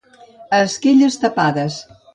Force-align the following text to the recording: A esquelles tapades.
A 0.57 0.57
esquelles 0.69 1.21
tapades. 1.27 1.81